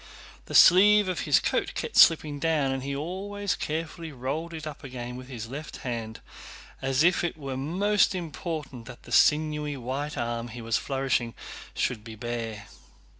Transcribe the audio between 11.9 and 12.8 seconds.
be bare.